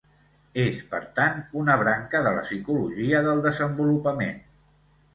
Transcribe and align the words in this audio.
És, 0.63 0.79
per 0.93 1.01
tant, 1.19 1.37
una 1.65 1.77
branca 1.83 2.23
de 2.31 2.33
la 2.39 2.43
psicologia 2.49 3.23
del 3.31 3.47
desenvolupament. 3.49 4.47